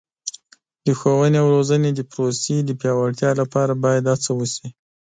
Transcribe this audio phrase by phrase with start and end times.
[0.85, 4.67] د ښوونې او روزنې د پروسې د پیاوړتیا لپاره باید هڅه وشي.